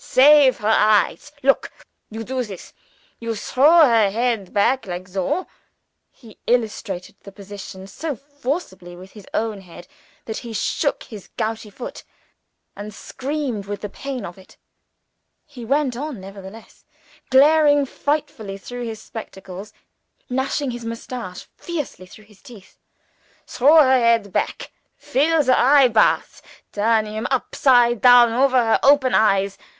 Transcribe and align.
Save 0.00 0.58
her 0.58 0.68
eyes. 0.72 1.32
Look! 1.42 1.72
You 2.08 2.22
do 2.22 2.44
this. 2.44 2.72
You 3.18 3.34
throw 3.34 3.80
her 3.84 4.10
head 4.10 4.52
back 4.52 4.86
soh!" 5.08 5.46
He 6.12 6.38
illustrated 6.46 7.16
the 7.24 7.32
position 7.32 7.88
so 7.88 8.14
forcibly 8.14 8.94
with 8.94 9.12
his 9.12 9.26
own 9.34 9.62
head 9.62 9.88
that 10.26 10.38
he 10.38 10.52
shook 10.52 11.02
his 11.04 11.28
gouty 11.36 11.68
foot, 11.68 12.04
and 12.76 12.94
screamed 12.94 13.66
with 13.66 13.80
the 13.80 13.88
pain 13.88 14.24
of 14.24 14.38
it. 14.38 14.56
He 15.44 15.64
went 15.64 15.96
on 15.96 16.20
nevertheless, 16.20 16.84
glaring 17.30 17.84
frightfully 17.84 18.56
through 18.56 18.84
his 18.84 19.02
spectacles; 19.02 19.72
gnashing 20.30 20.70
his 20.70 20.84
mustache 20.84 21.46
fiercely 21.56 22.06
between 22.06 22.28
his 22.28 22.40
teeth. 22.40 22.78
"Throw 23.48 23.82
her 23.82 23.98
head 23.98 24.32
back. 24.32 24.70
Fill 24.96 25.42
the 25.42 25.58
eye 25.58 25.88
baths; 25.88 26.40
turn 26.72 27.04
him 27.04 27.26
upsides 27.32 28.00
down 28.00 28.32
over 28.32 28.58
her 28.58 28.78
open 28.84 29.12
eyes. 29.14 29.58